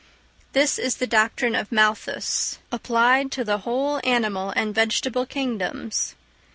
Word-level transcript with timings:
This 0.53 0.79
is 0.79 0.95
the 0.95 1.05
doctrine 1.05 1.53
of 1.53 1.71
Malthus, 1.71 2.57
applied 2.71 3.31
to 3.33 3.43
the 3.43 3.59
whole 3.59 4.01
animal 4.03 4.49
and 4.55 4.73
vegetable 4.73 5.27
kingdoms. 5.27 6.15